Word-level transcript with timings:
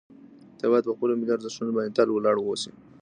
ته 0.57 0.65
باید 0.71 0.87
په 0.87 0.93
خپلو 0.95 1.13
ملي 1.19 1.31
ارزښتونو 1.33 1.75
باندې 1.75 1.93
تل 1.97 2.07
ولاړ 2.11 2.35
واوسې. 2.39 2.71